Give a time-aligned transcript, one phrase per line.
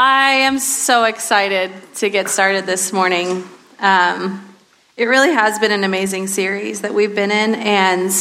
[0.00, 3.42] I am so excited to get started this morning.
[3.80, 4.48] Um,
[4.96, 8.12] it really has been an amazing series that we've been in, and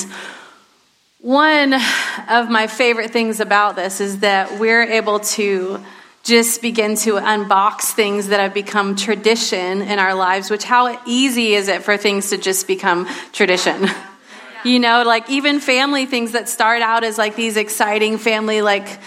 [1.20, 1.76] one
[2.30, 5.86] of my favorite things about this is that we're able to
[6.24, 11.54] just begin to unbox things that have become tradition in our lives, which how easy
[11.54, 13.86] is it for things to just become tradition?
[14.66, 19.00] You know, like even family things that start out as like these exciting family, like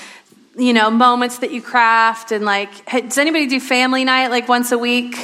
[0.56, 4.72] you know, moments that you craft and like, does anybody do family night like once
[4.72, 5.16] a week?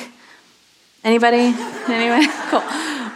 [1.05, 1.55] Anybody?
[1.87, 2.65] Anyway, cool.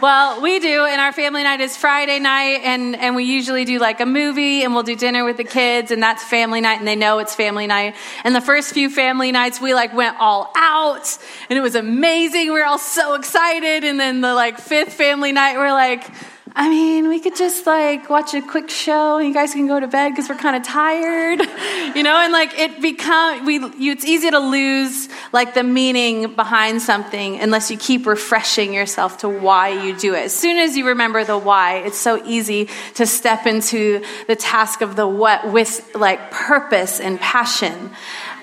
[0.01, 3.79] Well, we do, and our family night is Friday night, and, and we usually do
[3.79, 6.87] like a movie, and we'll do dinner with the kids, and that's family night, and
[6.87, 7.95] they know it's family night.
[8.23, 11.17] And the first few family nights, we like went all out,
[11.49, 12.45] and it was amazing.
[12.45, 16.09] We were all so excited, and then the like fifth family night, we're like,
[16.53, 19.79] I mean, we could just like watch a quick show and you guys can go
[19.79, 21.39] to bed because we're kind of tired,
[21.95, 26.35] you know, and like it become, we, you, it's easy to lose like the meaning
[26.35, 30.25] behind something unless you keep refreshing yourself to why you do it.
[30.25, 34.81] As soon as you remember the why, it's so easy to step into the task
[34.81, 37.91] of the what with like purpose and passion.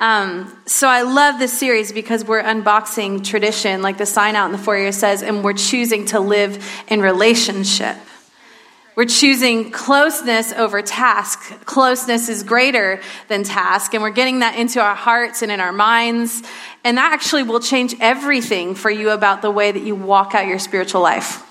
[0.00, 4.52] Um, so I love this series because we're unboxing tradition, like the sign out in
[4.52, 7.96] the foyer says, and we're choosing to live in relationship.
[8.94, 11.64] We're choosing closeness over task.
[11.64, 15.72] Closeness is greater than task, and we're getting that into our hearts and in our
[15.72, 16.42] minds.
[16.84, 20.46] And that actually will change everything for you about the way that you walk out
[20.46, 21.47] your spiritual life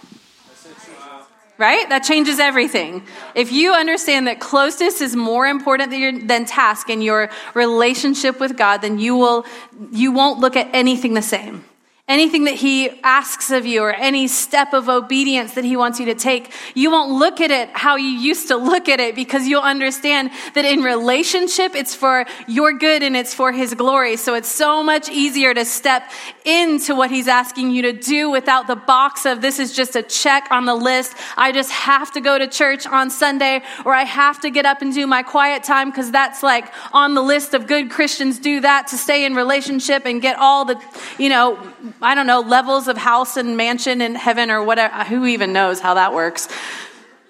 [1.57, 1.87] right?
[1.89, 3.03] That changes everything.
[3.35, 8.39] If you understand that closeness is more important than, your, than task in your relationship
[8.39, 9.45] with God, then you will
[9.91, 11.63] you won't look at anything the same
[12.07, 16.05] anything that he asks of you or any step of obedience that he wants you
[16.05, 19.45] to take, you won't look at it how you used to look at it because
[19.45, 24.15] you'll understand that in relationship, it's for your good and it's for his glory.
[24.15, 26.09] So it's so much easier to step
[26.45, 30.01] into what he's asking you to do without the box of this is just a
[30.01, 31.13] check on the list.
[31.35, 34.81] I just have to go to church on Sunday or I have to get up
[34.81, 38.61] and do my quiet time because that's like on the list of good Christians do
[38.61, 40.81] that to stay in relationship and get all the,
[41.19, 41.57] you know,
[42.01, 44.93] I don't know, levels of house and mansion in heaven or whatever.
[44.93, 46.47] Uh, who even knows how that works?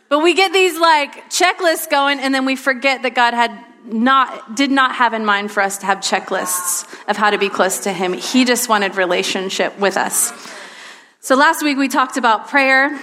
[0.09, 3.51] But we get these like checklists going and then we forget that God had
[3.85, 7.49] not did not have in mind for us to have checklists of how to be
[7.49, 8.13] close to him.
[8.13, 10.33] He just wanted relationship with us.
[11.21, 12.99] So last week we talked about prayer.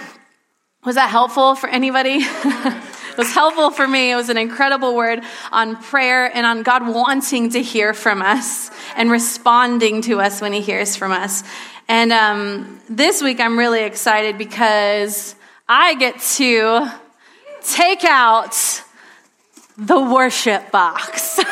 [0.83, 2.21] Was that helpful for anybody?
[3.15, 4.11] It was helpful for me.
[4.11, 8.69] It was an incredible word on prayer and on God wanting to hear from us
[8.97, 11.41] and responding to us when He hears from us.
[11.87, 15.33] And um, this week I'm really excited because
[15.65, 16.91] I get to
[17.63, 18.83] take out
[19.77, 21.37] the worship box.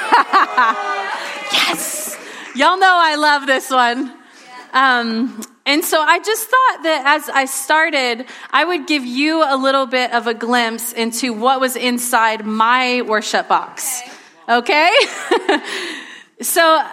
[1.54, 2.18] yes!
[2.58, 4.14] Y'all know I love this one.
[4.74, 9.56] Um, and so I just thought that as I started, I would give you a
[9.56, 14.02] little bit of a glimpse into what was inside my worship box.
[14.50, 14.92] Okay?
[16.42, 16.84] so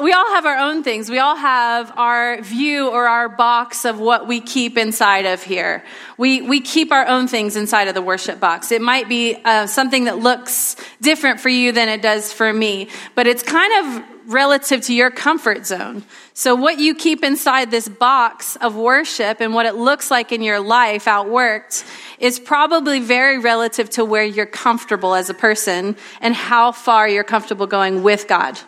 [0.00, 1.10] we all have our own things.
[1.10, 5.84] We all have our view or our box of what we keep inside of here.
[6.16, 8.72] We, we keep our own things inside of the worship box.
[8.72, 12.88] It might be uh, something that looks different for you than it does for me,
[13.14, 16.04] but it's kind of relative to your comfort zone.
[16.32, 20.42] So, what you keep inside this box of worship and what it looks like in
[20.42, 21.84] your life outworked
[22.18, 27.24] is probably very relative to where you're comfortable as a person and how far you're
[27.24, 28.58] comfortable going with God.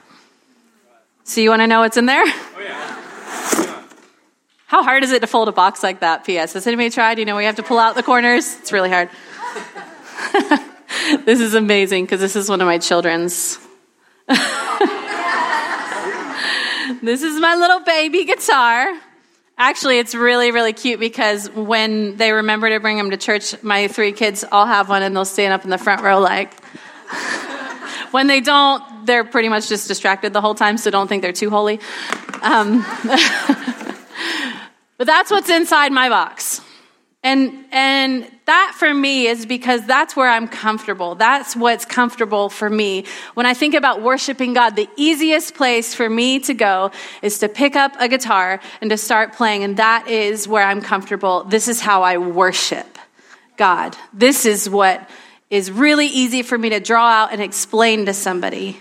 [1.25, 2.25] So, you want to know what's in there?
[2.25, 2.99] Oh, yeah.
[4.67, 6.25] How hard is it to fold a box like that?
[6.25, 6.55] P.S.
[6.55, 7.19] Has anybody tried?
[7.19, 8.59] You know, we have to pull out the corners.
[8.59, 9.11] It's really hard.
[11.27, 13.59] this is amazing because this is one of my children's.
[17.03, 18.97] This is my little baby guitar.
[19.59, 23.89] Actually, it's really, really cute because when they remember to bring them to church, my
[23.89, 26.55] three kids all have one and they'll stand up in the front row like.
[28.13, 31.33] when they don't, they're pretty much just distracted the whole time, so don't think they're
[31.33, 31.81] too holy.
[32.41, 32.87] Um,
[34.97, 36.61] but that's what's inside my box.
[37.25, 41.15] And, and that for me is because that's where I'm comfortable.
[41.15, 43.05] That's what's comfortable for me.
[43.35, 46.91] When I think about worshiping God, the easiest place for me to go
[47.23, 49.63] is to pick up a guitar and to start playing.
[49.63, 51.45] And that is where I'm comfortable.
[51.45, 52.99] This is how I worship
[53.57, 53.97] God.
[54.13, 55.09] This is what
[55.49, 58.81] is really easy for me to draw out and explain to somebody.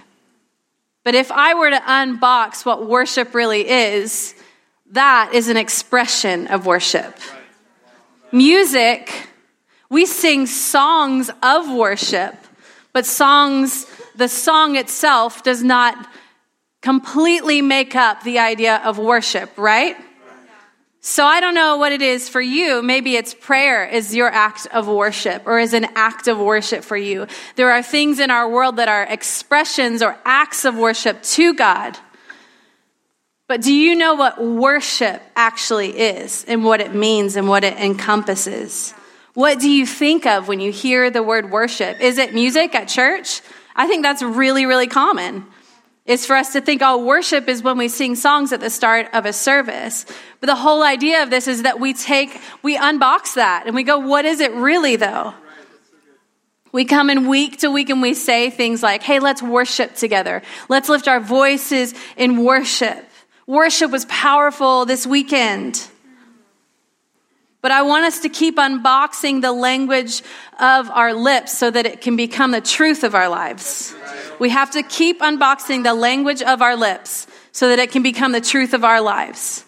[1.03, 4.33] But if I were to unbox what worship really is,
[4.91, 7.19] that is an expression of worship.
[8.31, 9.27] Music,
[9.89, 12.35] we sing songs of worship,
[12.93, 13.85] but songs,
[14.15, 16.07] the song itself does not
[16.81, 19.97] completely make up the idea of worship, right?
[21.03, 22.81] So I don't know what it is for you.
[22.83, 26.95] Maybe it's prayer is your act of worship or is an act of worship for
[26.95, 27.25] you.
[27.55, 31.97] There are things in our world that are expressions or acts of worship to God.
[33.51, 37.77] But do you know what worship actually is and what it means and what it
[37.77, 38.93] encompasses?
[39.33, 41.99] What do you think of when you hear the word worship?
[41.99, 43.41] Is it music at church?
[43.75, 45.45] I think that's really, really common
[46.05, 49.09] is for us to think, oh, worship is when we sing songs at the start
[49.11, 50.05] of a service.
[50.39, 53.83] But the whole idea of this is that we take, we unbox that and we
[53.83, 55.33] go, what is it really though?
[56.71, 60.41] We come in week to week and we say things like, hey, let's worship together.
[60.69, 63.09] Let's lift our voices in worship.
[63.47, 65.87] Worship was powerful this weekend.
[67.61, 70.23] But I want us to keep unboxing the language
[70.59, 73.93] of our lips so that it can become the truth of our lives.
[74.39, 78.31] We have to keep unboxing the language of our lips so that it can become
[78.31, 79.63] the truth of our lives.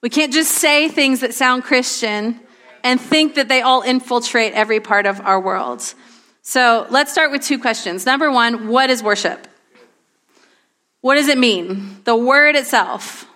[0.00, 2.38] We can't just say things that sound Christian
[2.84, 5.82] and think that they all infiltrate every part of our world.
[6.42, 8.06] So let's start with two questions.
[8.06, 9.48] Number one, what is worship?
[11.00, 12.00] What does it mean?
[12.04, 13.26] The word itself.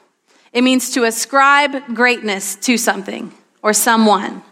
[0.53, 3.32] It means to ascribe greatness to something
[3.62, 4.43] or someone.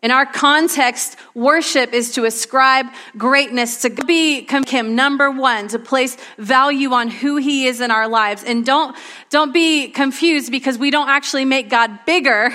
[0.00, 2.86] In our context, worship is to ascribe
[3.16, 8.08] greatness to be him number one, to place value on who he is in our
[8.08, 8.44] lives.
[8.44, 8.96] And don't,
[9.28, 12.54] don't be confused because we don't actually make God bigger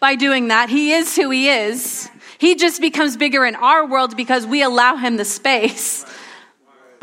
[0.00, 0.68] by doing that.
[0.68, 2.10] He is who he is.
[2.36, 6.04] He just becomes bigger in our world because we allow him the space.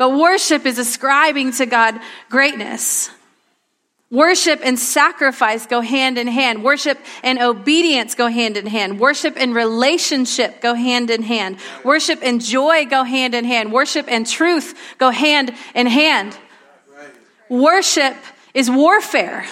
[0.00, 2.00] But worship is ascribing to God
[2.30, 3.10] greatness.
[4.10, 6.64] Worship and sacrifice go hand in hand.
[6.64, 8.98] Worship and obedience go hand in hand.
[8.98, 11.58] Worship and relationship go hand in hand.
[11.84, 13.74] Worship and joy go hand in hand.
[13.74, 16.34] Worship and truth go hand in hand.
[17.50, 18.16] Worship
[18.54, 19.44] is warfare.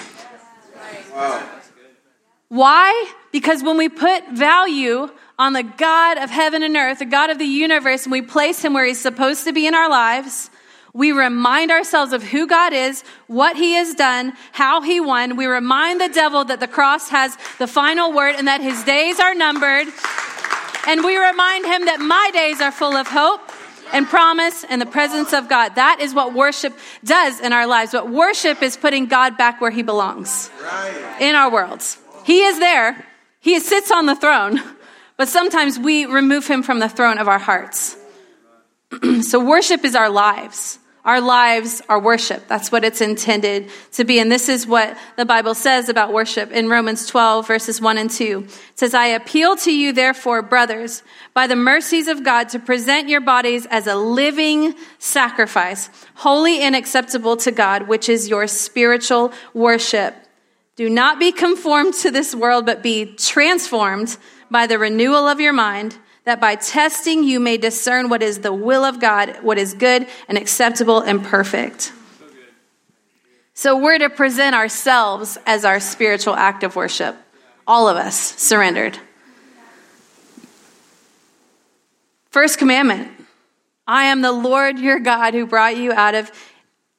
[2.49, 3.13] Why?
[3.31, 7.39] Because when we put value on the God of heaven and earth, the God of
[7.39, 10.51] the universe, and we place him where he's supposed to be in our lives,
[10.95, 15.37] we remind ourselves of who God is, what He has done, how He won.
[15.37, 19.21] We remind the devil that the cross has the final word and that His days
[19.21, 19.87] are numbered.
[20.87, 23.41] And we remind Him that my days are full of hope
[23.93, 25.77] and promise and the presence of God.
[25.77, 27.93] That is what worship does in our lives.
[27.93, 30.51] What worship is putting God back where He belongs
[31.21, 31.99] in our worlds.
[32.29, 33.07] He is there,
[33.41, 34.61] He sits on the throne,
[35.17, 37.97] but sometimes we remove Him from the throne of our hearts.
[39.23, 40.79] so, worship is our lives.
[41.07, 42.47] Our lives are worship.
[42.47, 44.19] That's what it's intended to be.
[44.19, 48.11] And this is what the Bible says about worship in Romans 12, verses 1 and
[48.11, 48.45] 2.
[48.47, 51.03] It says, I appeal to you, therefore, brothers,
[51.33, 56.77] by the mercies of God, to present your bodies as a living sacrifice, holy and
[56.77, 60.15] acceptable to God, which is your spiritual worship.
[60.79, 64.17] Do not be conformed to this world, but be transformed
[64.49, 68.53] by the renewal of your mind that by testing you may discern what is the
[68.53, 71.93] will of God, what is good and acceptable and perfect.
[73.55, 77.17] So we're to present ourselves as our spiritual act of worship.
[77.67, 78.97] All of us surrendered.
[82.31, 83.11] First commandment
[83.85, 86.31] I am the Lord your God who brought you out of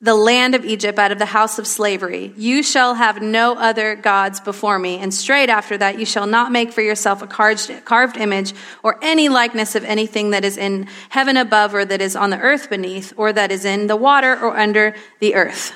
[0.02, 2.32] the land of Egypt out of the house of slavery.
[2.38, 4.98] You shall have no other gods before me.
[4.98, 9.28] And straight after that, you shall not make for yourself a carved image or any
[9.28, 13.14] likeness of anything that is in heaven above or that is on the earth beneath
[13.18, 15.74] or that is in the water or under the earth.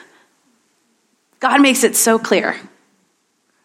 [1.42, 2.56] God makes it so clear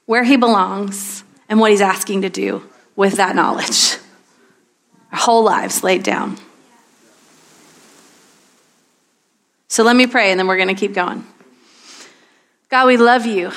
[0.06, 3.96] where he belongs and what he's asking to do with that knowledge.
[5.12, 6.36] Our whole lives laid down.
[9.68, 11.26] So let me pray and then we're going to keep going.
[12.70, 13.52] God, we love you.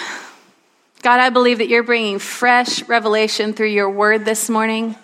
[1.01, 4.95] God, I believe that you're bringing fresh revelation through your word this morning.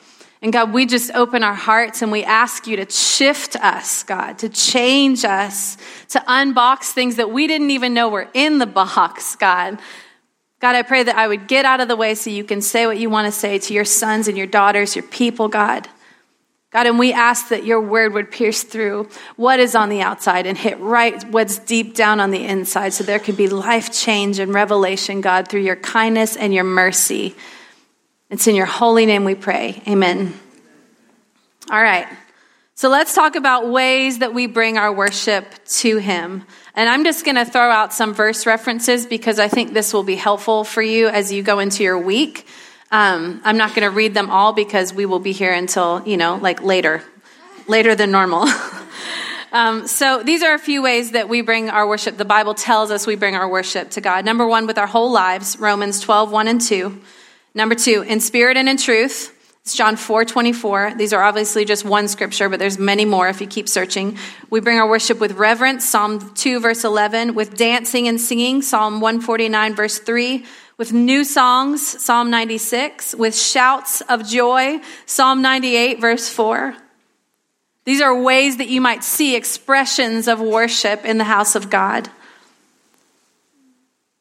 [0.42, 4.38] And God, we just open our hearts and we ask you to shift us, God,
[4.40, 5.78] to change us,
[6.10, 9.80] to unbox things that we didn't even know were in the box, God.
[10.60, 12.86] God, I pray that I would get out of the way so you can say
[12.86, 15.88] what you want to say to your sons and your daughters, your people, God.
[16.72, 20.46] God, and we ask that your word would pierce through what is on the outside
[20.46, 24.40] and hit right what's deep down on the inside so there could be life change
[24.40, 27.36] and revelation, God, through your kindness and your mercy.
[28.30, 29.82] It's in your holy name we pray.
[29.88, 30.34] Amen.
[31.72, 32.08] All right.
[32.76, 35.46] So let's talk about ways that we bring our worship
[35.80, 36.44] to Him.
[36.76, 40.04] And I'm just going to throw out some verse references because I think this will
[40.04, 42.46] be helpful for you as you go into your week.
[42.90, 46.16] Um, I'm not going to read them all because we will be here until, you
[46.16, 47.04] know, like later,
[47.68, 48.48] later than normal.
[49.52, 52.18] um, so these are a few ways that we bring our worship.
[52.18, 54.24] The Bible tells us we bring our worship to God.
[54.24, 57.02] Number one, with our whole lives, Romans 12, 1 and 2.
[57.54, 59.34] Number two, in spirit and in truth.
[59.64, 60.94] It's John 4 24.
[60.96, 64.18] These are obviously just one scripture, but there's many more if you keep searching.
[64.50, 69.02] We bring our worship with reverence, Psalm 2, verse 11, with dancing and singing, Psalm
[69.02, 70.46] 149, verse 3,
[70.78, 76.76] with new songs, Psalm 96, with shouts of joy, Psalm 98, verse 4.
[77.86, 82.10] These are ways that you might see expressions of worship in the house of God.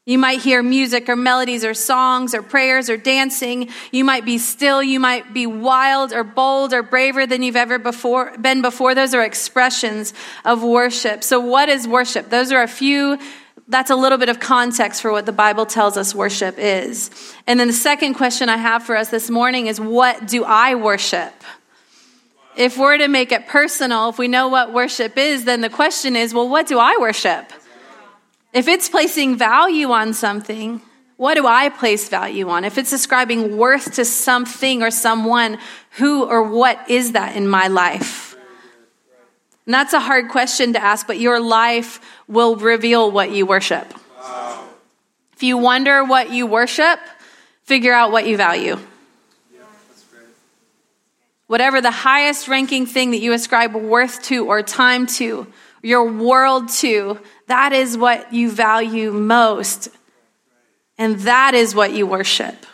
[0.07, 3.67] You might hear music or melodies or songs or prayers or dancing.
[3.91, 4.81] You might be still.
[4.81, 8.95] You might be wild or bold or braver than you've ever before been before.
[8.95, 10.13] Those are expressions
[10.45, 11.25] of worship.
[11.25, 12.29] So what is worship?
[12.29, 13.19] Those are a few
[13.67, 17.09] that's a little bit of context for what the Bible tells us worship is.
[17.45, 20.75] And then the second question I have for us this morning is what do I
[20.75, 21.33] worship?
[22.55, 26.15] If we're to make it personal, if we know what worship is, then the question
[26.15, 27.51] is, well, what do I worship?
[28.53, 30.81] If it's placing value on something,
[31.17, 32.63] what do I place value on?
[32.63, 35.57] If it's ascribing worth to something or someone,
[35.91, 38.26] who or what is that in my life?
[39.67, 43.93] And that's a hard question to ask, but your life will reveal what you worship.
[44.17, 44.63] Wow.
[45.33, 46.99] If you wonder what you worship,
[47.63, 48.79] figure out what you value.
[49.53, 49.59] Yeah,
[51.47, 55.45] Whatever the highest ranking thing that you ascribe worth to or time to,
[55.83, 59.89] your world to, that is what you value most.
[60.97, 62.65] And that is what you worship.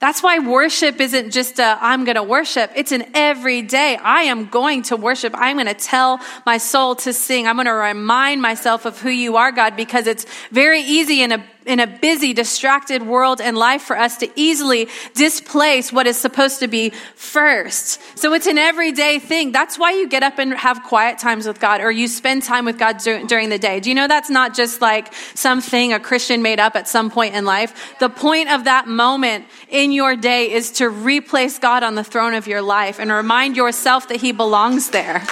[0.00, 2.70] That's why worship isn't just a, I'm going to worship.
[2.76, 5.34] It's an everyday, I am going to worship.
[5.36, 7.48] I'm going to tell my soul to sing.
[7.48, 11.32] I'm going to remind myself of who you are, God, because it's very easy in
[11.32, 16.16] a in a busy, distracted world and life for us to easily displace what is
[16.16, 18.00] supposed to be first.
[18.18, 19.52] So it's an everyday thing.
[19.52, 22.64] That's why you get up and have quiet times with God or you spend time
[22.64, 23.80] with God dur- during the day.
[23.80, 27.34] Do you know that's not just like something a Christian made up at some point
[27.34, 27.98] in life?
[28.00, 32.32] The point of that moment in your day is to replace God on the throne
[32.32, 35.22] of your life and remind yourself that He belongs there.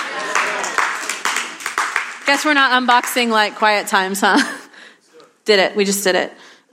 [2.26, 4.42] Guess we're not unboxing like quiet times, huh?
[5.46, 5.76] Did it.
[5.76, 6.32] We just did it.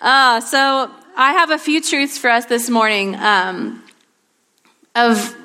[0.00, 3.82] uh, so I have a few truths for us this morning um,
[4.94, 5.36] of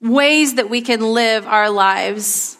[0.00, 2.56] ways that we can live our lives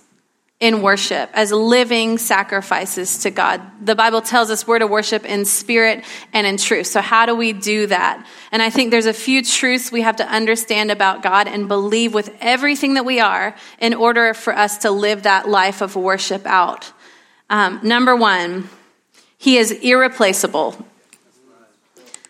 [0.58, 3.60] in worship as living sacrifices to God.
[3.80, 6.88] The Bible tells us we're to worship in spirit and in truth.
[6.88, 8.26] So how do we do that?
[8.50, 12.12] And I think there's a few truths we have to understand about God and believe
[12.12, 16.44] with everything that we are in order for us to live that life of worship
[16.44, 16.92] out.
[17.50, 18.68] Um, number one,
[19.38, 20.76] he is irreplaceable.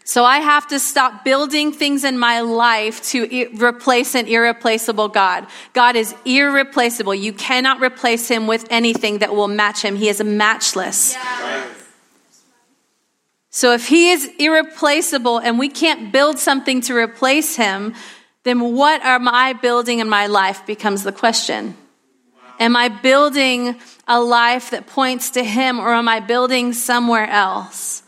[0.06, 5.46] So I have to stop building things in my life to replace an irreplaceable God.
[5.72, 7.14] God is irreplaceable.
[7.14, 9.96] You cannot replace him with anything that will match him.
[9.96, 11.14] He is matchless.
[11.14, 11.64] Yeah.
[13.48, 17.94] So if he is irreplaceable and we can't build something to replace him,
[18.42, 21.76] then what am I building in my life becomes the question.
[22.60, 28.03] Am I building a life that points to Him or am I building somewhere else?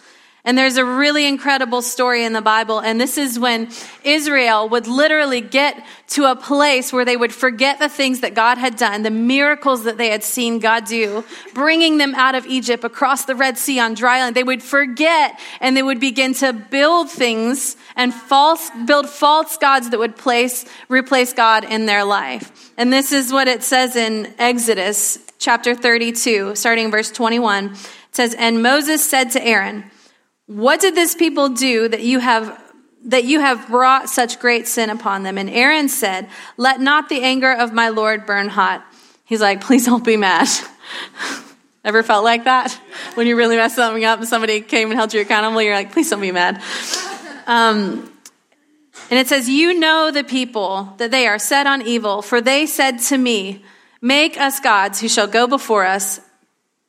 [0.46, 2.78] And there's a really incredible story in the Bible.
[2.78, 3.68] And this is when
[4.04, 8.56] Israel would literally get to a place where they would forget the things that God
[8.56, 12.84] had done, the miracles that they had seen God do, bringing them out of Egypt
[12.84, 14.36] across the Red Sea on dry land.
[14.36, 19.90] They would forget and they would begin to build things and false, build false gods
[19.90, 22.70] that would place, replace God in their life.
[22.76, 27.72] And this is what it says in Exodus chapter 32, starting verse 21.
[27.72, 27.78] It
[28.12, 29.90] says, And Moses said to Aaron,
[30.46, 32.62] what did this people do that you have
[33.04, 35.38] that you have brought such great sin upon them?
[35.38, 38.84] And Aaron said, Let not the anger of my Lord burn hot.
[39.24, 40.48] He's like, Please don't be mad.
[41.84, 42.72] Ever felt like that?
[43.14, 45.92] When you really messed something up and somebody came and held you accountable, you're like,
[45.92, 46.62] Please don't be mad.
[47.46, 48.12] Um,
[49.10, 52.66] and it says, You know the people that they are set on evil, for they
[52.66, 53.64] said to me,
[54.00, 56.20] Make us gods who shall go before us.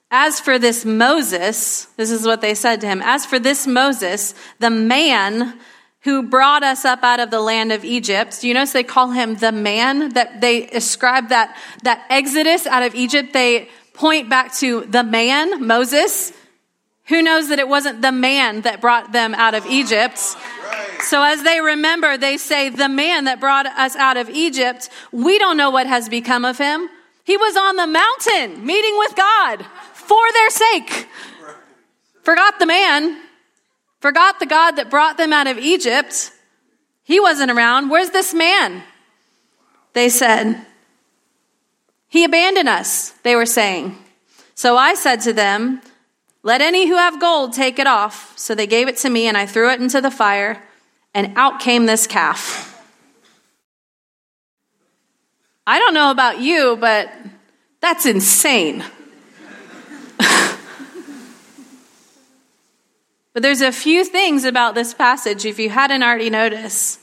[0.10, 3.02] As for this Moses, this is what they said to him.
[3.04, 5.60] As for this Moses, the man
[6.02, 8.40] who brought us up out of the land of Egypt.
[8.40, 10.14] Do you notice they call him the man?
[10.14, 15.68] That they ascribe that, that exodus out of Egypt, they point back to the man,
[15.68, 16.32] Moses.
[17.08, 20.18] Who knows that it wasn't the man that brought them out of Egypt?
[21.02, 25.38] So as they remember, they say, the man that brought us out of Egypt, we
[25.40, 26.88] don't know what has become of him.
[27.24, 29.66] He was on the mountain meeting with God
[30.08, 31.08] for their sake.
[32.24, 33.22] Forgot the man,
[34.00, 36.32] forgot the God that brought them out of Egypt.
[37.04, 37.90] He wasn't around.
[37.90, 38.84] Where's this man?
[39.94, 40.66] They said,
[42.10, 43.98] He abandoned us, they were saying.
[44.56, 45.82] So I said to them,
[46.48, 48.32] let any who have gold take it off.
[48.38, 50.64] So they gave it to me, and I threw it into the fire,
[51.14, 52.74] and out came this calf.
[55.66, 57.12] I don't know about you, but
[57.82, 58.86] that's insane.
[63.38, 67.00] But there's a few things about this passage, if you hadn't already noticed,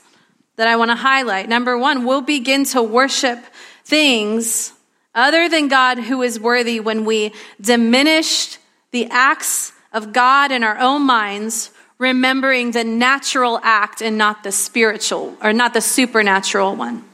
[0.57, 1.47] that I want to highlight.
[1.47, 3.39] Number one, we'll begin to worship
[3.85, 4.73] things
[5.13, 8.57] other than God who is worthy when we diminished
[8.91, 14.51] the acts of God in our own minds, remembering the natural act and not the
[14.51, 17.05] spiritual or not the supernatural one.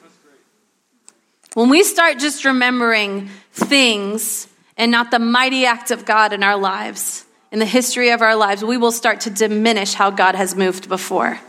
[1.53, 4.47] When we start just remembering things
[4.77, 8.35] and not the mighty act of God in our lives, in the history of our
[8.35, 11.39] lives, we will start to diminish how God has moved before.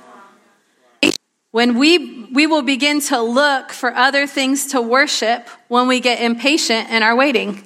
[1.52, 6.20] When we, we will begin to look for other things to worship when we get
[6.20, 7.62] impatient in our waiting.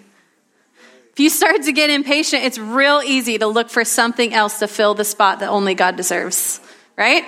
[1.13, 4.69] If you start to get impatient, it's real easy to look for something else to
[4.69, 6.61] fill the spot that only God deserves,
[6.99, 7.25] right?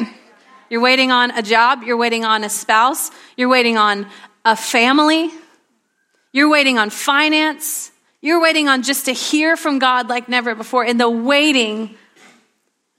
[0.69, 4.07] You're waiting on a job, you're waiting on a spouse, you're waiting on
[4.45, 5.31] a family,
[6.33, 10.85] you're waiting on finance, you're waiting on just to hear from God like never before.
[10.85, 11.95] In the waiting,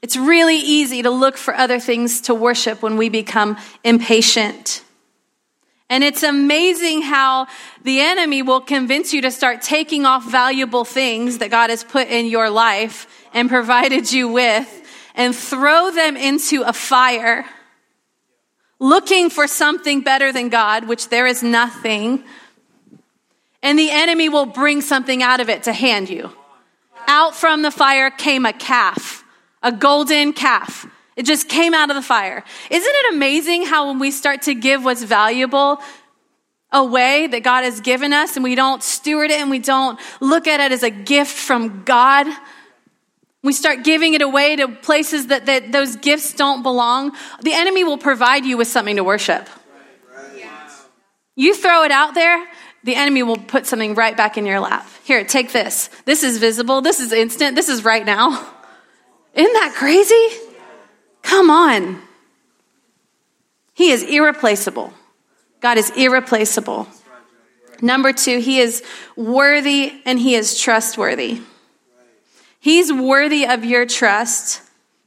[0.02, 4.84] it's really easy to look for other things to worship when we become impatient.
[5.90, 7.48] And it's amazing how
[7.84, 12.08] the enemy will convince you to start taking off valuable things that God has put
[12.08, 14.76] in your life and provided you with
[15.16, 17.44] and throw them into a fire,
[18.80, 22.24] looking for something better than God, which there is nothing.
[23.62, 26.32] And the enemy will bring something out of it to hand you.
[27.08, 29.24] Out from the fire came a calf,
[29.62, 30.86] a golden calf.
[31.16, 32.44] It just came out of the fire.
[32.70, 35.82] Isn't it amazing how when we start to give what's valuable
[36.72, 40.48] away that God has given us and we don't steward it and we don't look
[40.48, 42.28] at it as a gift from God,
[43.42, 47.84] we start giving it away to places that, that those gifts don't belong, the enemy
[47.84, 49.50] will provide you with something to worship.
[51.36, 52.46] You throw it out there,
[52.84, 54.88] the enemy will put something right back in your lap.
[55.04, 55.90] Here, take this.
[56.06, 56.82] This is visible.
[56.82, 57.56] This is instant.
[57.56, 58.30] This is right now.
[59.34, 60.28] Isn't that crazy?
[61.22, 62.02] Come on.
[63.74, 64.94] He is irreplaceable.
[65.60, 66.88] God is irreplaceable.
[67.82, 68.84] Number two, he is
[69.16, 71.42] worthy and he is trustworthy.
[72.60, 74.62] He's worthy of your trust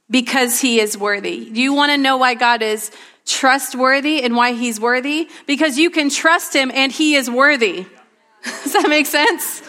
[0.09, 1.51] because he is worthy.
[1.51, 2.91] Do you want to know why God is
[3.27, 5.29] trustworthy and why he's worthy?
[5.47, 7.87] Because you can trust him and he is worthy.
[8.45, 9.63] Does that make sense?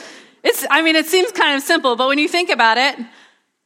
[0.43, 2.97] It's, I mean, it seems kind of simple, but when you think about it,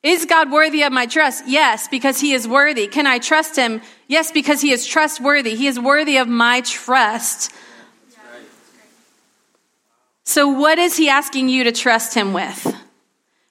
[0.04, 1.43] is God worthy of my trust?
[1.47, 2.88] Yes, because he is worthy.
[2.88, 3.82] Can I trust him?
[4.08, 5.56] Yes, because he is trustworthy.
[5.56, 7.52] He is worthy of my trust.
[10.23, 12.76] So, what is he asking you to trust him with?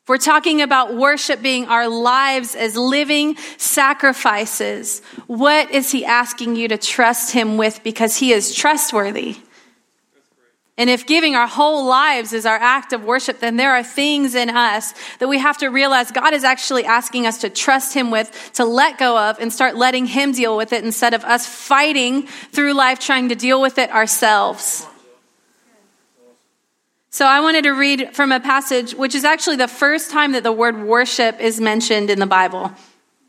[0.08, 6.68] We're talking about worship being our lives as living sacrifices, what is he asking you
[6.68, 9.36] to trust him with because he is trustworthy?
[10.78, 14.34] And if giving our whole lives is our act of worship, then there are things
[14.34, 18.10] in us that we have to realize God is actually asking us to trust Him
[18.10, 21.46] with, to let go of, and start letting Him deal with it instead of us
[21.46, 24.86] fighting through life trying to deal with it ourselves.
[27.16, 30.42] So I wanted to read from a passage which is actually the first time that
[30.42, 32.70] the word worship is mentioned in the Bible.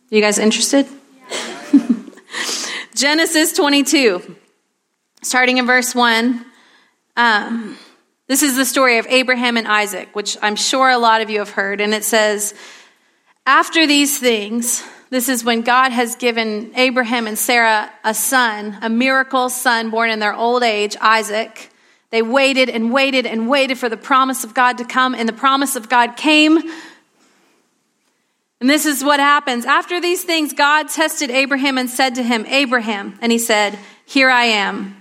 [0.10, 0.86] You guys interested?
[2.96, 4.36] Genesis 22,
[5.22, 6.46] starting in verse 1.
[7.16, 7.78] Um,
[8.28, 11.40] this is the story of Abraham and Isaac, which I'm sure a lot of you
[11.40, 11.80] have heard.
[11.80, 12.54] And it says,
[13.46, 18.90] After these things, this is when God has given Abraham and Sarah a son, a
[18.90, 21.72] miracle son born in their old age, Isaac.
[22.10, 25.34] They waited and waited and waited for the promise of God to come, and the
[25.34, 26.58] promise of God came.
[28.60, 29.66] And this is what happens.
[29.66, 34.30] After these things, God tested Abraham and said to him, Abraham, and he said, Here
[34.30, 34.96] I am.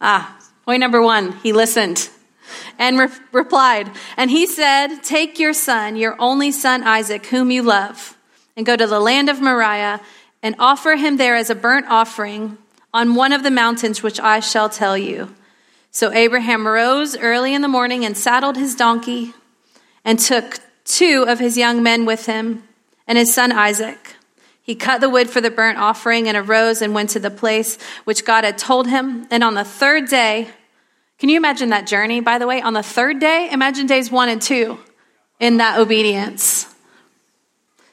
[0.00, 2.08] Ah, Point number one, he listened.
[2.78, 7.62] and re- replied, And he said, Take your son, your only son Isaac, whom you
[7.62, 8.16] love,
[8.56, 10.00] and go to the land of Moriah
[10.42, 12.56] and offer him there as a burnt offering
[12.92, 15.34] on one of the mountains which I shall tell you.
[15.90, 19.34] So Abraham rose early in the morning and saddled his donkey
[20.04, 22.62] and took two of his young men with him
[23.06, 24.16] and his son Isaac.
[24.62, 27.76] He cut the wood for the burnt offering and arose and went to the place
[28.04, 29.26] which God had told him.
[29.30, 30.48] And on the third day,
[31.18, 32.62] can you imagine that journey, by the way?
[32.62, 34.78] On the third day, imagine days one and two
[35.40, 36.69] in that obedience.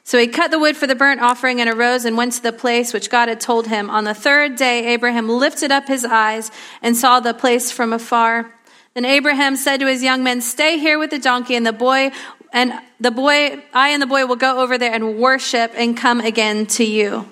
[0.08, 2.50] So he cut the wood for the burnt offering and arose and went to the
[2.50, 3.90] place which God had told him.
[3.90, 8.50] On the third day, Abraham lifted up his eyes and saw the place from afar.
[8.94, 12.10] Then Abraham said to his young men, Stay here with the donkey, and the boy
[12.54, 16.22] and the boy, I and the boy will go over there and worship and come
[16.22, 17.30] again to you.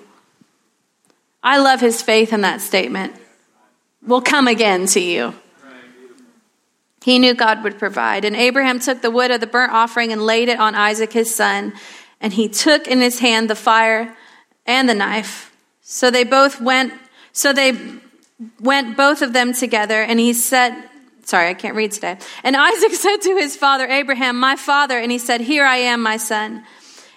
[1.41, 3.15] I love his faith in that statement.
[4.05, 5.33] We'll come again to you.
[7.01, 8.23] He knew God would provide.
[8.23, 11.33] And Abraham took the wood of the burnt offering and laid it on Isaac his
[11.33, 11.73] son.
[12.19, 14.15] And he took in his hand the fire
[14.65, 15.55] and the knife.
[15.81, 16.93] So they both went,
[17.31, 17.77] so they
[18.59, 20.01] went both of them together.
[20.01, 20.75] And he said,
[21.23, 22.17] sorry, I can't read today.
[22.43, 26.01] And Isaac said to his father Abraham, my father, and he said, here I am,
[26.01, 26.63] my son.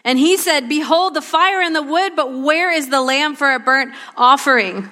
[0.04, 3.52] And he said, behold the fire and the wood, but where is the lamb for
[3.52, 4.88] a burnt offering?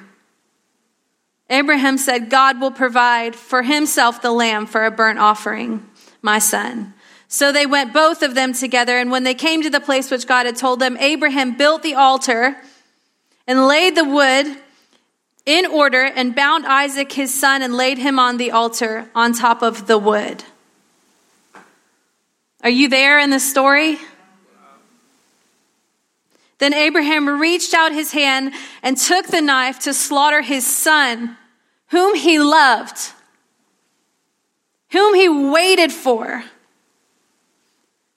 [1.50, 5.88] Abraham said, God will provide for himself the lamb for a burnt offering,
[6.20, 6.92] my son.
[7.28, 10.26] So they went both of them together, and when they came to the place which
[10.26, 12.56] God had told them, Abraham built the altar
[13.46, 14.46] and laid the wood
[15.44, 19.62] in order and bound Isaac his son and laid him on the altar on top
[19.62, 20.42] of the wood.
[22.62, 23.98] Are you there in the story?
[26.58, 31.36] Then Abraham reached out his hand and took the knife to slaughter his son,
[31.88, 33.12] whom he loved,
[34.90, 36.44] whom he waited for.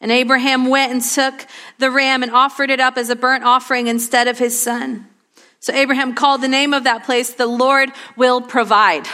[0.00, 1.46] And Abraham went and took
[1.78, 5.06] the ram and offered it up as a burnt offering instead of his son.
[5.60, 9.06] So Abraham called the name of that place, the Lord will provide.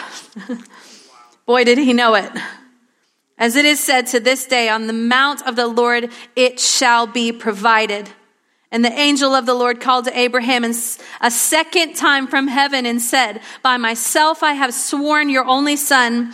[1.47, 2.31] Boy, did he know it.
[3.37, 7.07] As it is said to this day, on the mount of the Lord it shall
[7.07, 8.11] be provided.
[8.71, 13.01] And the angel of the Lord called to Abraham a second time from heaven and
[13.01, 16.33] said, By myself I have sworn your only son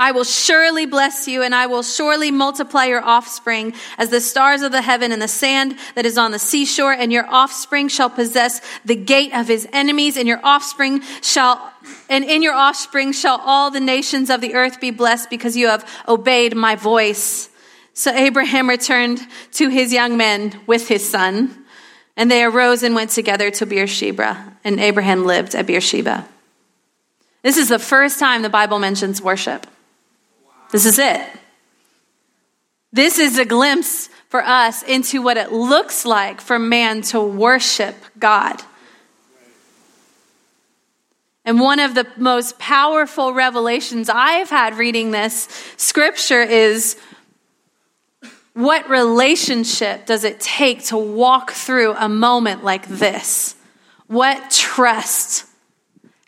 [0.00, 4.62] I will surely bless you, and I will surely multiply your offspring as the stars
[4.62, 8.08] of the heaven and the sand that is on the seashore, and your offspring shall
[8.08, 11.74] possess the gate of his enemies, and your offspring shall,
[12.08, 15.66] and in your offspring shall all the nations of the earth be blessed because you
[15.66, 17.50] have obeyed my voice.
[17.92, 19.20] So Abraham returned
[19.52, 21.66] to his young men with his son,
[22.16, 26.26] and they arose and went together to Beersheba, and Abraham lived at Beersheba.
[27.42, 29.66] This is the first time the Bible mentions worship.
[30.70, 31.26] This is it.
[32.92, 37.96] This is a glimpse for us into what it looks like for man to worship
[38.18, 38.62] God.
[41.44, 46.96] And one of the most powerful revelations I've had reading this scripture is
[48.54, 53.56] what relationship does it take to walk through a moment like this?
[54.06, 55.46] What trust?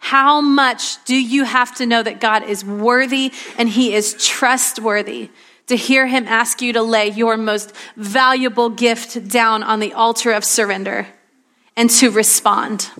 [0.04, 5.30] How much do you have to know that God is worthy and He is trustworthy
[5.68, 10.32] to hear Him ask you to lay your most valuable gift down on the altar
[10.32, 11.06] of surrender
[11.76, 12.90] and to respond?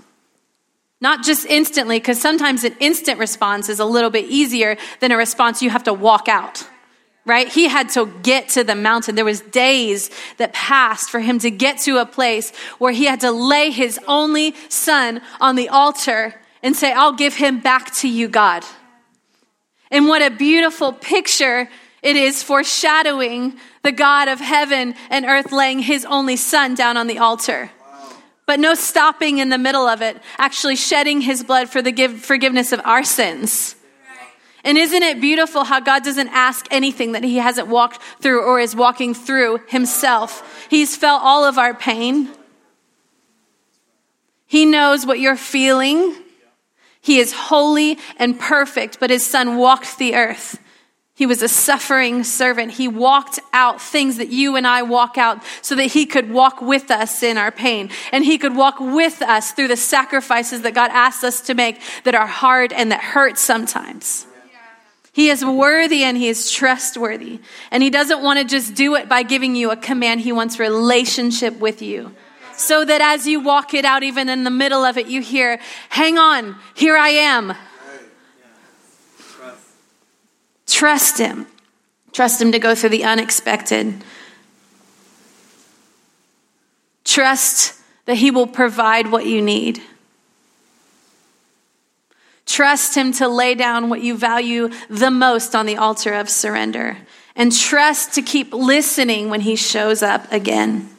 [1.00, 5.16] Not just instantly, because sometimes an instant response is a little bit easier than a
[5.16, 6.64] response you have to walk out
[7.24, 11.38] right he had to get to the mountain there was days that passed for him
[11.38, 15.68] to get to a place where he had to lay his only son on the
[15.68, 18.64] altar and say, I'll give him back to you, God.
[19.90, 21.68] And what a beautiful picture
[22.02, 27.06] it is foreshadowing the God of heaven and earth laying his only son down on
[27.06, 27.70] the altar.
[28.46, 32.20] But no stopping in the middle of it, actually shedding his blood for the give,
[32.20, 33.76] forgiveness of our sins.
[34.64, 38.60] And isn't it beautiful how God doesn't ask anything that he hasn't walked through or
[38.60, 40.66] is walking through himself?
[40.70, 42.28] He's felt all of our pain.
[44.46, 46.14] He knows what you're feeling.
[47.02, 50.58] He is holy and perfect, but his son walked the earth
[51.14, 52.72] He was a suffering servant.
[52.72, 56.62] He walked out things that you and I walk out so that he could walk
[56.62, 57.90] with us in our pain.
[58.12, 61.80] And he could walk with us through the sacrifices that God asks us to make
[62.04, 64.26] that are hard and that hurt sometimes.
[65.12, 67.40] He is worthy and he is trustworthy.
[67.70, 70.22] And he doesn't want to just do it by giving you a command.
[70.22, 72.14] He wants relationship with you.
[72.56, 75.58] So that as you walk it out, even in the middle of it, you hear,
[75.88, 77.54] hang on, here I am.
[80.66, 81.46] Trust Him.
[82.12, 84.02] Trust Him to go through the unexpected.
[87.04, 87.74] Trust
[88.06, 89.80] that He will provide what you need.
[92.46, 96.98] Trust Him to lay down what you value the most on the altar of surrender.
[97.34, 100.90] And trust to keep listening when He shows up again.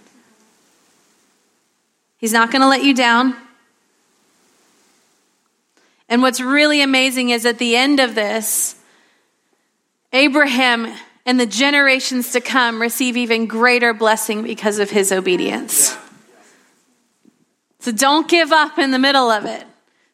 [2.24, 3.36] He's not going to let you down.
[6.08, 8.78] And what's really amazing is at the end of this,
[10.14, 10.88] Abraham
[11.26, 15.98] and the generations to come receive even greater blessing because of his obedience.
[17.80, 19.66] So don't give up in the middle of it.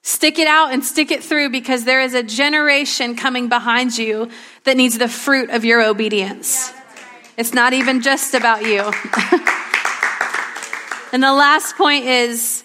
[0.01, 4.31] Stick it out and stick it through because there is a generation coming behind you
[4.63, 6.73] that needs the fruit of your obedience.
[7.37, 8.91] It's not even just about you.
[11.11, 12.63] and the last point is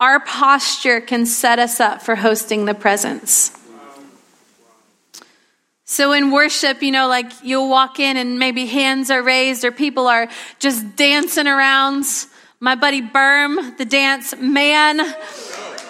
[0.00, 3.52] our posture can set us up for hosting the presence.
[5.84, 9.72] So in worship, you know, like you'll walk in and maybe hands are raised or
[9.72, 10.28] people are
[10.58, 12.04] just dancing around.
[12.60, 15.00] My buddy Berm, the dance man,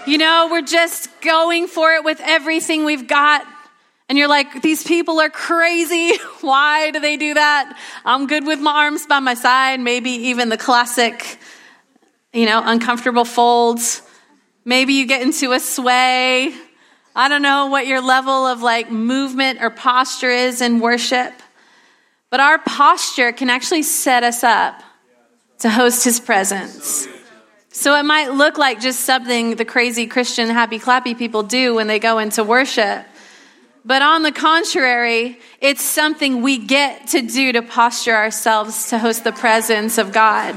[0.07, 3.45] you know, we're just going for it with everything we've got.
[4.09, 6.17] And you're like, these people are crazy.
[6.41, 7.79] Why do they do that?
[8.05, 11.38] I'm good with my arms by my side, maybe even the classic,
[12.33, 14.03] you know, uncomfortable folds.
[14.64, 16.53] Maybe you get into a sway.
[17.17, 21.33] I don't know what your level of like movement or posture is in worship,
[22.31, 24.83] but our posture can actually set us up
[25.61, 27.09] to host his presence.
[27.71, 31.87] So it might look like just something the crazy Christian happy clappy people do when
[31.87, 33.05] they go into worship.
[33.85, 39.25] But on the contrary, it's something we get to do to posture ourselves to host
[39.25, 40.55] the presence of God.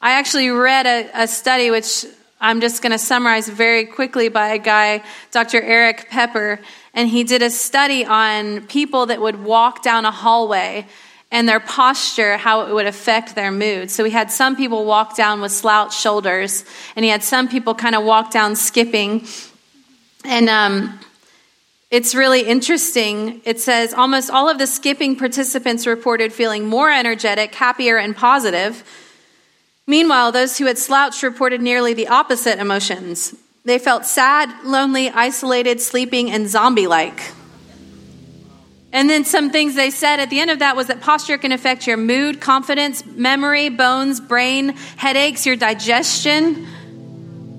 [0.00, 2.06] I actually read a, a study which
[2.40, 5.60] I'm just going to summarize very quickly by a guy, Dr.
[5.60, 6.60] Erik Peper,
[6.94, 10.86] and he did a study on people that would walk down a hallway
[11.32, 13.90] and their posture, how it would affect their mood.
[13.90, 17.74] So he had some people walk down with slouched shoulders, and he had some people
[17.74, 19.26] kind of walk down skipping.
[20.24, 21.00] And um,
[21.90, 23.40] it's really interesting.
[23.44, 28.84] It says almost all of the skipping participants reported feeling more energetic, happier, and positive
[29.88, 33.34] Meanwhile, those who had slouched reported nearly the opposite emotions.
[33.64, 37.22] They felt sad, lonely, isolated, sleeping, and zombie like.
[38.92, 41.52] And then some things they said at the end of that was that posture can
[41.52, 46.66] affect your mood, confidence, memory, bones, brain, headaches, your digestion.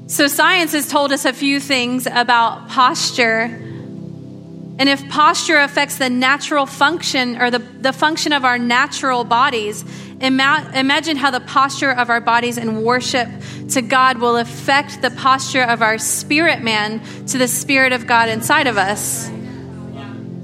[0.05, 3.41] So science has told us a few things about posture.
[4.79, 9.83] And if posture affects the natural function or the, the function of our natural bodies,
[10.21, 13.29] Ima- imagine how the posture of our bodies in worship
[13.69, 18.29] to God will affect the posture of our spirit man to the Spirit of God
[18.29, 19.29] inside of us.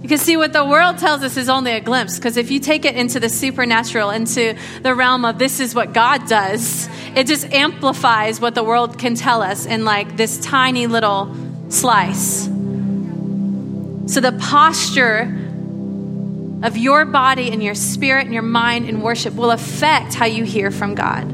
[0.07, 2.85] Can see what the world tells us is only a glimpse, because if you take
[2.85, 7.51] it into the supernatural, into the realm of this is what God does, it just
[7.51, 11.35] amplifies what the world can tell us in like this tiny little
[11.69, 12.43] slice.
[14.05, 15.35] So the posture
[16.63, 20.43] of your body and your spirit and your mind in worship will affect how you
[20.43, 21.27] hear from God.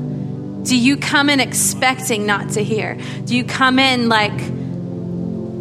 [0.66, 2.98] Do you come in expecting not to hear?
[3.26, 4.38] Do you come in like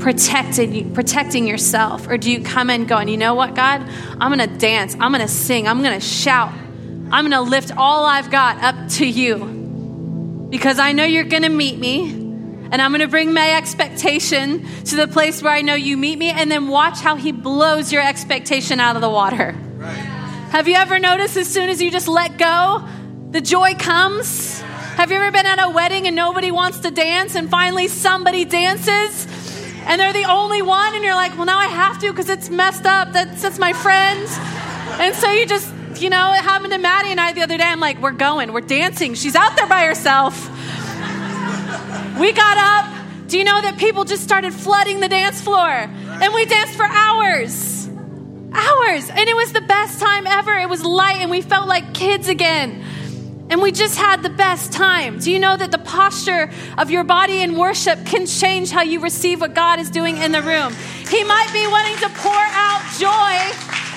[0.00, 2.08] protected, protecting yourself?
[2.08, 3.82] Or do you come in going, you know what, God?
[4.20, 4.94] I'm going to dance.
[4.98, 5.68] I'm going to sing.
[5.68, 6.52] I'm going to shout.
[6.52, 11.44] I'm going to lift all I've got up to you because I know you're going
[11.44, 12.29] to meet me
[12.70, 16.18] and I'm going to bring my expectation to the place where I know you meet
[16.18, 19.56] me, and then watch how He blows your expectation out of the water.
[19.76, 19.92] Right.
[20.50, 22.86] Have you ever noticed as soon as you just let go,
[23.30, 24.60] the joy comes?
[24.60, 28.44] Have you ever been at a wedding and nobody wants to dance, and finally somebody
[28.44, 29.26] dances?
[29.86, 32.50] And they're the only one, and you're like, well, now I have to because it's
[32.50, 33.12] messed up.
[33.12, 34.26] That's, that's my friend.
[35.00, 37.64] And so you just, you know, it happened to Maddie and I the other day.
[37.64, 39.14] I'm like, we're going, we're dancing.
[39.14, 40.48] She's out there by herself.
[42.20, 43.28] We got up.
[43.28, 45.66] Do you know that people just started flooding the dance floor?
[45.66, 47.88] And we danced for hours.
[48.52, 49.08] Hours.
[49.08, 50.52] And it was the best time ever.
[50.58, 52.84] It was light and we felt like kids again.
[53.48, 55.18] And we just had the best time.
[55.18, 59.00] Do you know that the posture of your body in worship can change how you
[59.00, 60.74] receive what God is doing in the room?
[61.08, 63.40] He might be wanting to pour out joy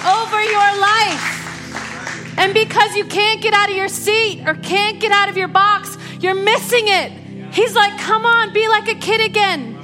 [0.07, 2.37] over your life.
[2.37, 5.49] And because you can't get out of your seat or can't get out of your
[5.49, 7.22] box, you're missing it.
[7.53, 9.79] He's like, come on, be like a kid again.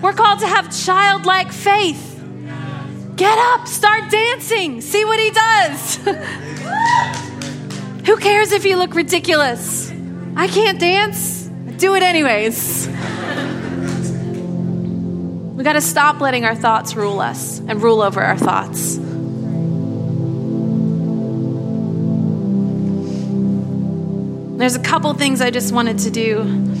[0.00, 2.08] We're called to have childlike faith.
[3.16, 5.96] Get up, start dancing, see what he does.
[8.06, 9.92] Who cares if you look ridiculous?
[10.34, 11.50] I can't dance.
[11.76, 12.88] Do it anyways.
[15.52, 18.96] We got to stop letting our thoughts rule us and rule over our thoughts.
[24.58, 26.71] There's a couple things I just wanted to do.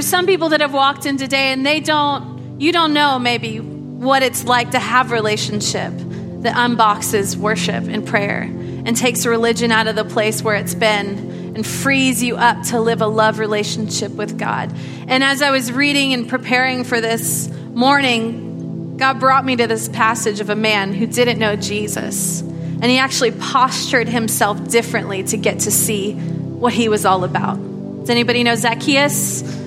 [0.00, 3.60] There's some people that have walked in today and they don't, you don't know maybe
[3.60, 5.92] what it's like to have relationship
[6.40, 11.54] that unboxes worship and prayer and takes religion out of the place where it's been
[11.54, 14.74] and frees you up to live a love relationship with God.
[15.06, 19.86] And as I was reading and preparing for this morning, God brought me to this
[19.90, 22.40] passage of a man who didn't know Jesus.
[22.40, 27.56] And he actually postured himself differently to get to see what he was all about.
[27.56, 29.60] Does anybody know Zacchaeus?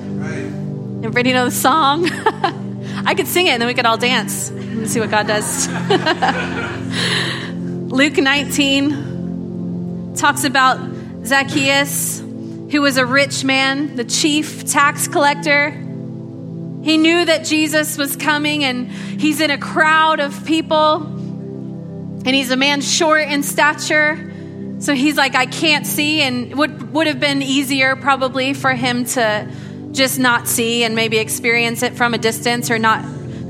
[1.04, 2.10] Everybody know the song?
[3.06, 5.68] I could sing it and then we could all dance and see what God does.
[7.92, 10.80] Luke 19 talks about
[11.26, 15.72] Zacchaeus, who was a rich man, the chief tax collector.
[15.72, 21.04] He knew that Jesus was coming and he's in a crowd of people.
[21.04, 24.32] And he's a man short in stature.
[24.80, 26.22] So he's like, I can't see.
[26.22, 29.52] And would, would have been easier probably for him to
[29.94, 33.04] just not see and maybe experience it from a distance or not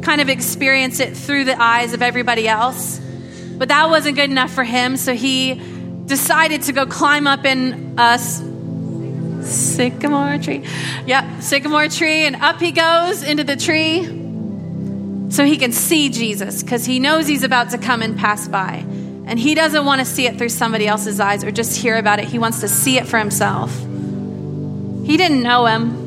[0.03, 2.99] kind of experience it through the eyes of everybody else.
[3.58, 5.60] But that wasn't good enough for him, so he
[6.06, 8.19] decided to go climb up in a
[9.43, 10.65] sycamore tree.
[11.06, 14.03] Yeah, sycamore tree, and up he goes into the tree
[15.32, 18.86] so he can see Jesus because he knows he's about to come and pass by.
[19.25, 22.19] And he doesn't want to see it through somebody else's eyes or just hear about
[22.19, 22.25] it.
[22.25, 23.73] He wants to see it for himself.
[23.79, 26.02] He didn't know him.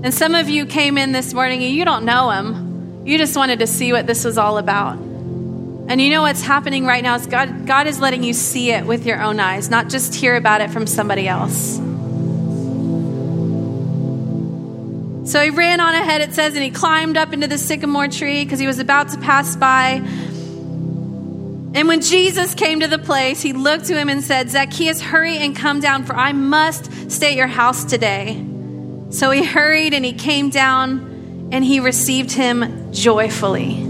[0.00, 3.02] And some of you came in this morning and you don't know him.
[3.04, 4.96] You just wanted to see what this was all about.
[4.96, 8.86] And you know what's happening right now is God, God is letting you see it
[8.86, 11.78] with your own eyes, not just hear about it from somebody else.
[15.30, 18.44] So he ran on ahead, it says, and he climbed up into the sycamore tree
[18.44, 20.02] because he was about to pass by.
[21.74, 25.38] And when Jesus came to the place, he looked to him and said, Zacchaeus, hurry
[25.38, 28.44] and come down, for I must stay at your house today.
[29.10, 33.74] So he hurried and he came down and he received him joyfully.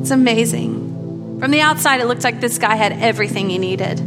[0.00, 1.40] it's amazing.
[1.40, 4.00] From the outside, it looked like this guy had everything he needed.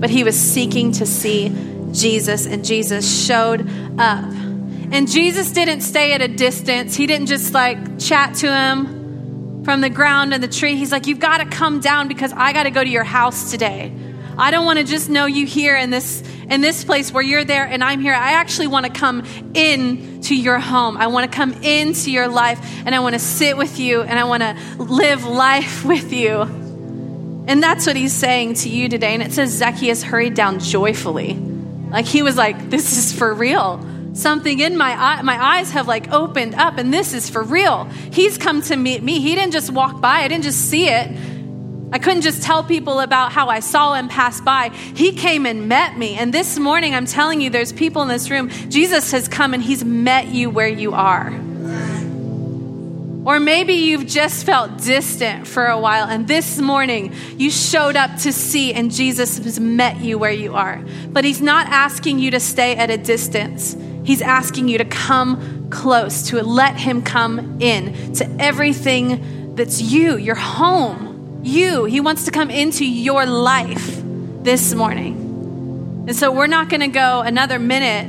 [0.00, 1.48] But he was seeking to see
[1.92, 3.62] Jesus, and Jesus showed
[3.98, 4.24] up.
[4.92, 9.80] And Jesus didn't stay at a distance, he didn't just like chat to him from
[9.80, 10.76] the ground and the tree.
[10.76, 13.50] He's like, You've got to come down because I got to go to your house
[13.50, 13.92] today.
[14.36, 17.44] I don't want to just know you here in this in this place where you're
[17.44, 18.14] there and I'm here.
[18.14, 20.96] I actually want to come in to your home.
[20.96, 24.18] I want to come into your life and I want to sit with you and
[24.18, 26.42] I want to live life with you.
[27.46, 29.12] And that's what he's saying to you today.
[29.14, 31.34] And it says Zacchaeus hurried down joyfully.
[31.34, 33.84] Like he was like, this is for real.
[34.14, 37.84] Something in my eye, my eyes have like opened up and this is for real.
[38.12, 39.20] He's come to meet me.
[39.20, 40.20] He didn't just walk by.
[40.20, 41.33] I didn't just see it.
[41.94, 44.70] I couldn't just tell people about how I saw him pass by.
[44.70, 46.16] He came and met me.
[46.16, 48.48] And this morning, I'm telling you, there's people in this room.
[48.68, 51.28] Jesus has come and he's met you where you are.
[53.24, 58.18] Or maybe you've just felt distant for a while, and this morning you showed up
[58.18, 60.82] to see, and Jesus has met you where you are.
[61.08, 65.70] But He's not asking you to stay at a distance, He's asking you to come
[65.70, 71.03] close, to let Him come in to everything that's you, your home
[71.46, 71.84] you.
[71.84, 74.02] He wants to come into your life
[74.42, 76.04] this morning.
[76.06, 78.08] And so we're not going to go another minute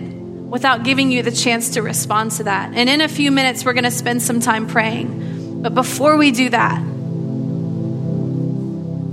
[0.49, 2.73] without giving you the chance to respond to that.
[2.75, 5.61] And in a few minutes, we're going to spend some time praying.
[5.61, 6.81] But before we do that,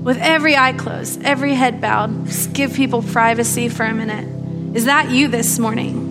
[0.03, 4.77] with every eye closed, every head bowed, just give people privacy for a minute.
[4.77, 6.11] Is that you this morning?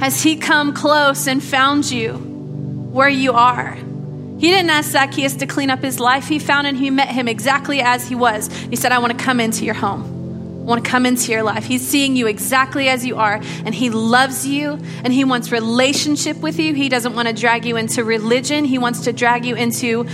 [0.00, 3.76] Has He come close and found you where you are?
[4.38, 6.26] He didn't ask Zacchaeus to clean up his life.
[6.26, 8.48] He found and he met him exactly as he was.
[8.54, 10.14] He said, I want to come into your home.
[10.64, 11.66] I want to come into your life.
[11.66, 16.38] He's seeing you exactly as you are, and He loves you, and He wants relationship
[16.38, 16.72] with you.
[16.72, 20.08] He doesn't want to drag you into religion, He wants to drag you into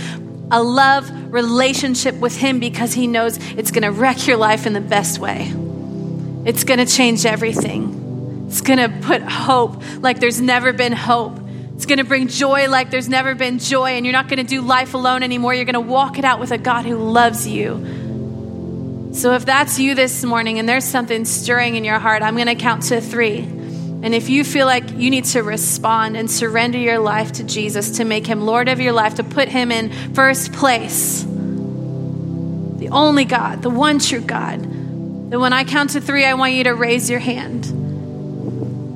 [0.51, 4.73] a love relationship with Him because He knows it's going to wreck your life in
[4.73, 5.53] the best way.
[6.45, 8.47] It's going to change everything.
[8.47, 11.40] It's going to put hope like there's never been hope.
[11.81, 14.43] It's going to bring joy like there's never been joy, and you're not going to
[14.43, 15.55] do life alone anymore.
[15.55, 19.09] You're going to walk it out with a God who loves you.
[19.13, 22.45] So, if that's you this morning and there's something stirring in your heart, I'm going
[22.45, 23.39] to count to three.
[23.39, 27.97] And if you feel like you need to respond and surrender your life to Jesus,
[27.97, 33.25] to make him Lord of your life, to put him in first place, the only
[33.25, 36.75] God, the one true God, then when I count to three, I want you to
[36.75, 37.65] raise your hand.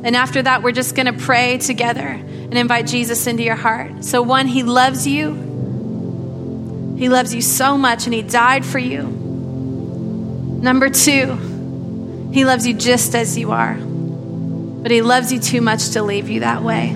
[0.06, 4.04] And after that, we're just going to pray together and invite Jesus into your heart.
[4.06, 5.34] So, one, He loves you.
[6.98, 9.04] He loves you so much and He died for you.
[10.62, 15.90] Number two, He loves you just as you are, but He loves you too much
[15.92, 16.96] to leave you that way.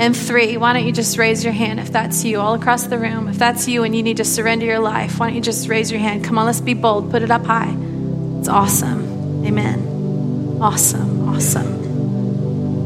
[0.00, 2.98] And three, why don't you just raise your hand if that's you all across the
[2.98, 3.28] room?
[3.28, 5.90] If that's you and you need to surrender your life, why don't you just raise
[5.90, 6.24] your hand?
[6.24, 7.10] Come on, let's be bold.
[7.10, 7.76] Put it up high.
[8.38, 9.44] It's awesome.
[9.44, 10.58] Amen.
[10.58, 11.28] Awesome.
[11.28, 11.79] Awesome.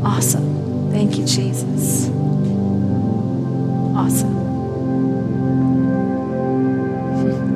[0.05, 0.91] Awesome.
[0.91, 2.09] Thank you, Jesus.
[3.97, 4.35] Awesome.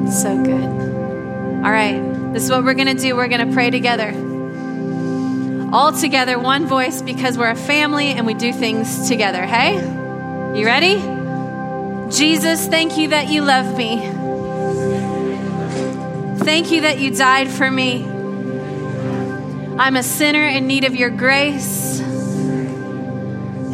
[0.11, 0.69] so good.
[1.65, 2.33] All right.
[2.33, 3.17] This is what we're going to do.
[3.17, 4.13] We're going to pray together.
[5.73, 9.45] All together, one voice, because we're a family and we do things together.
[9.45, 9.75] Hey?
[9.75, 10.97] You ready?
[12.11, 13.99] Jesus, thank you that you love me.
[16.45, 18.05] Thank you that you died for me.
[19.79, 22.01] I'm a sinner in need of your grace.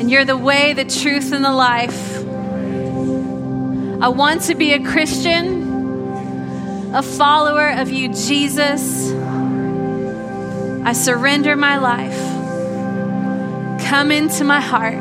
[0.05, 2.19] And you're the way, the truth, and the life.
[4.03, 9.11] I want to be a Christian, a follower of you, Jesus.
[10.85, 12.21] I surrender my life.
[13.87, 15.01] Come into my heart.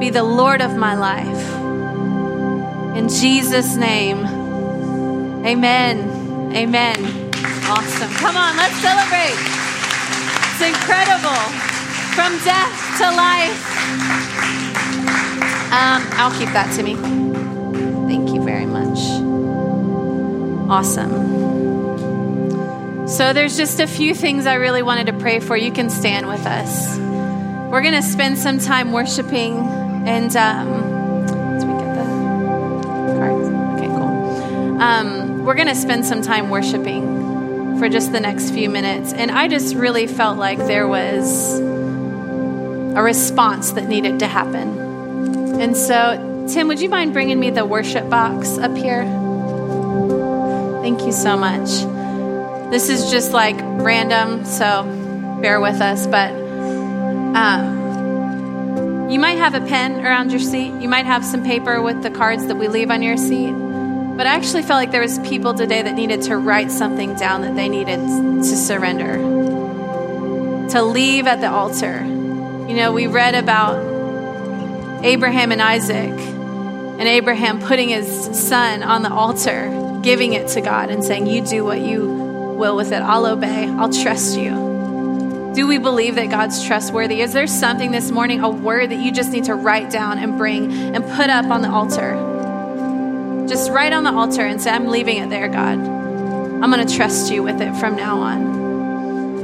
[0.00, 1.54] Be the Lord of my life.
[2.96, 4.24] In Jesus' name,
[5.44, 6.56] amen.
[6.56, 6.96] Amen.
[7.68, 8.10] Awesome.
[8.12, 9.36] Come on, let's celebrate.
[10.54, 11.36] It's incredible.
[12.16, 13.66] From death to life.
[15.72, 16.94] Um, I'll keep that to me.
[18.06, 18.98] Thank you very much.
[20.70, 21.38] Awesome.
[23.06, 25.56] So, there's just a few things I really wanted to pray for.
[25.56, 26.98] You can stand with us.
[26.98, 29.58] We're going to spend some time worshiping
[30.06, 30.36] and.
[30.36, 30.90] Um.
[34.80, 39.12] Um, we're going to spend some time worshiping for just the next few minutes.
[39.12, 41.60] And I just really felt like there was
[42.96, 45.60] a response that needed to happen.
[45.60, 49.04] And so, Tim, would you mind bringing me the worship box up here?
[50.82, 51.68] Thank you so much.
[52.70, 54.84] This is just like random, so
[55.40, 56.06] bear with us.
[56.06, 56.32] But
[57.36, 57.80] um,
[59.10, 60.72] you might have a pen around your seat.
[60.80, 63.52] You might have some paper with the cards that we leave on your seat.
[63.52, 67.42] But I actually felt like there was people today that needed to write something down
[67.42, 69.16] that they needed to surrender,
[70.70, 72.19] to leave at the altar
[72.70, 78.06] you know, we read about Abraham and Isaac, and Abraham putting his
[78.48, 82.76] son on the altar, giving it to God, and saying, You do what you will
[82.76, 83.02] with it.
[83.02, 84.50] I'll obey, I'll trust you.
[85.52, 87.22] Do we believe that God's trustworthy?
[87.22, 90.38] Is there something this morning, a word that you just need to write down and
[90.38, 93.46] bring and put up on the altar?
[93.48, 95.80] Just write on the altar and say, I'm leaving it there, God.
[95.80, 98.59] I'm going to trust you with it from now on.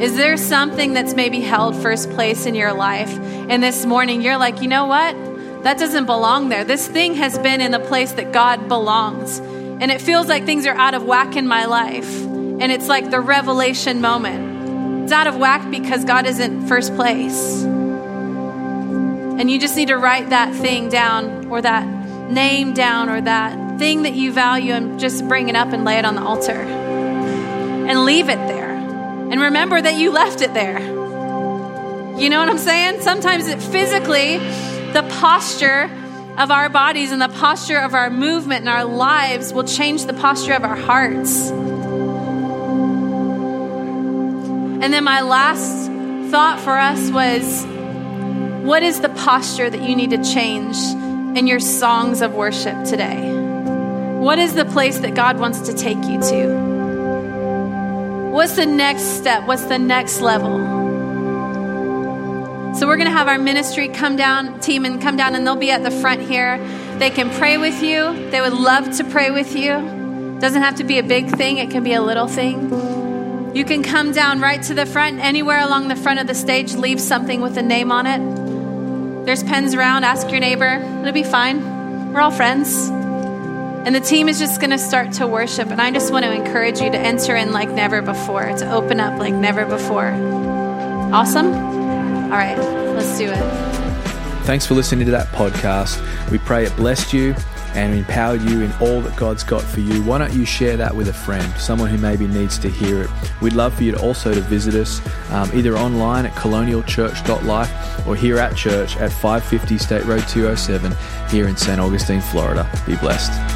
[0.01, 3.11] Is there something that's maybe held first place in your life?
[3.49, 5.15] And this morning you're like, you know what?
[5.63, 6.65] That doesn't belong there.
[6.65, 9.39] This thing has been in the place that God belongs.
[9.39, 12.23] And it feels like things are out of whack in my life.
[12.25, 15.05] And it's like the revelation moment.
[15.05, 17.63] It's out of whack because God isn't first place.
[17.63, 21.87] And you just need to write that thing down or that
[22.31, 25.99] name down or that thing that you value and just bring it up and lay
[25.99, 28.66] it on the altar and leave it there.
[29.31, 30.79] And remember that you left it there.
[30.81, 33.01] You know what I'm saying?
[33.03, 34.39] Sometimes it physically,
[34.93, 35.91] the posture
[36.39, 40.15] of our bodies and the posture of our movement and our lives will change the
[40.15, 41.51] posture of our hearts.
[44.83, 45.91] And then my last
[46.31, 47.67] thought for us was
[48.65, 50.77] what is the posture that you need to change
[51.37, 53.33] in your songs of worship today?
[54.19, 56.66] What is the place that God wants to take you to?
[58.37, 59.47] What's the next step?
[59.47, 60.59] What's the next level?
[62.75, 65.57] So we're going to have our ministry come down, team, and come down, and they'll
[65.57, 66.59] be at the front here.
[66.99, 68.29] They can pray with you.
[68.31, 70.37] They would love to pray with you.
[70.39, 73.55] Doesn't have to be a big thing, it can be a little thing.
[73.57, 76.75] You can come down right to the front, anywhere along the front of the stage,
[76.75, 79.25] leave something with a name on it.
[79.25, 80.75] There's pens around, ask your neighbor.
[81.01, 82.13] It'll be fine.
[82.13, 82.91] We're all friends.
[83.87, 85.69] And the team is just going to start to worship.
[85.69, 88.99] And I just want to encourage you to enter in like never before, to open
[88.99, 90.09] up like never before.
[91.15, 91.47] Awesome?
[91.55, 94.45] All right, let's do it.
[94.45, 96.03] Thanks for listening to that podcast.
[96.33, 97.37] We pray it blessed you
[97.77, 100.97] and empowered you in all that God's got for you, why don't you share that
[100.97, 103.11] with a friend, someone who maybe needs to hear it?
[103.43, 108.17] We'd love for you to also to visit us um, either online at colonialchurch.life or
[108.17, 110.97] here at church at 550 State Road 207
[111.29, 111.79] here in St.
[111.79, 112.69] Augustine, Florida.
[112.87, 113.56] Be blessed.